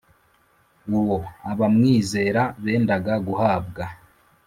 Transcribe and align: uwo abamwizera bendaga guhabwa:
uwo 0.99 1.17
abamwizera 1.51 2.41
bendaga 2.63 3.13
guhabwa: 3.27 3.83